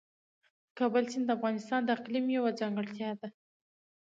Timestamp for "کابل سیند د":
0.79-1.31